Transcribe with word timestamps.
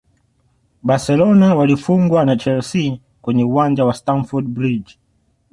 barcelona 0.83 1.55
walifungwana 1.55 2.35
chelsea 2.35 2.97
kwenye 3.21 3.43
uwanja 3.43 3.85
wa 3.85 3.93
stamford 3.93 4.45
bridge 4.47 4.97